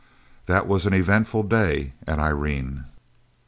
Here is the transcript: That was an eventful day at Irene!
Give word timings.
That 0.47 0.65
was 0.67 0.87
an 0.87 0.95
eventful 0.95 1.43
day 1.43 1.93
at 2.07 2.17
Irene! 2.17 2.85